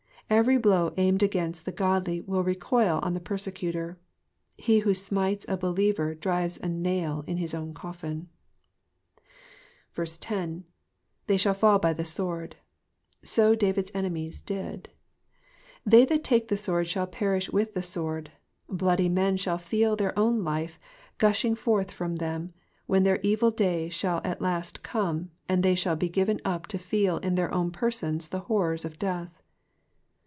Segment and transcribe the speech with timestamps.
[0.31, 3.99] Every blow aimed against the godly will recoil on the persecutor;
[4.55, 8.27] he who smites a believer drives a nail in his own cofiSn.
[9.93, 10.63] 10.
[11.27, 12.55] ^^Thiy shaU fall by the sword,'"
[13.21, 14.87] So David's enemies did.
[15.85, 16.23] They that Digitized by VjOOQIC PSALM THE BIXTT THIRD.
[16.23, 18.31] 137 take the sword shall perish with the sword;
[18.69, 20.79] bloody men shall feel their own life
[21.17, 22.53] pushing forth from them,
[22.85, 26.77] when their evil day shall at last come, and they shall be given up to
[26.77, 29.41] feel in their own persons the horrors of death.